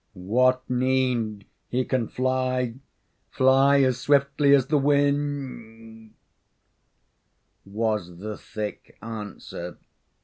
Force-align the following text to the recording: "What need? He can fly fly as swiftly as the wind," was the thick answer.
"What 0.15 0.67
need? 0.67 1.45
He 1.69 1.85
can 1.85 2.07
fly 2.07 2.73
fly 3.29 3.81
as 3.81 3.99
swiftly 3.99 4.55
as 4.55 4.65
the 4.65 4.79
wind," 4.79 6.15
was 7.65 8.17
the 8.17 8.35
thick 8.35 8.97
answer. 9.03 9.77